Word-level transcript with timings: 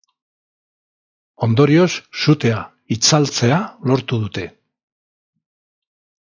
Ondorioz, 1.47 1.89
sutea 2.21 2.63
itzaltzea 2.97 3.61
lortu 3.93 4.21
dute. 4.25 4.47